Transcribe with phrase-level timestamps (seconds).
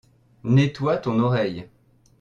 [0.45, 1.69] Nettoie ton oreille.